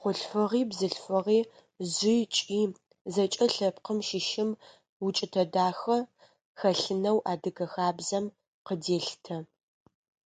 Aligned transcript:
Хъулъфыгъи, 0.00 0.62
бзылъфыгъи, 0.70 1.40
жъи, 1.94 2.16
кӀи– 2.34 2.60
зэкӀэ 3.12 3.46
лъэпкъым 3.54 3.98
щыщым 4.06 4.50
укӀытэ 5.04 5.42
дахэ 5.52 5.98
хэлъынэу 6.58 7.18
адыгэ 7.32 7.66
хабзэм 7.72 8.24
къыделъытэ. 8.66 9.36